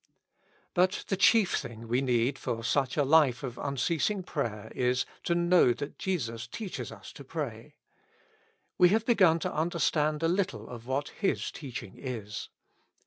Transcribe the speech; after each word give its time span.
But 0.73 1.05
the 1.09 1.15
chief 1.15 1.55
thing 1.59 1.87
we 1.87 2.01
need 2.01 2.39
for 2.39 2.63
such 2.63 2.97
a 2.97 3.03
life 3.03 3.43
of 3.43 3.59
un 3.59 3.75
ceasing 3.77 4.23
prayer 4.25 4.71
is, 4.73 5.05
to 5.25 5.35
know 5.35 5.73
that 5.73 5.99
Jesus 5.99 6.47
teaches 6.47 6.91
us 6.91 7.13
to 7.13 7.23
pray. 7.23 7.75
We 8.79 8.89
have 8.89 9.05
begun 9.05 9.37
to 9.41 9.53
understand 9.53 10.23
a 10.23 10.27
little 10.27 10.65
what 10.79 11.09
His 11.09 11.51
teaching 11.51 11.99
is. 11.99 12.49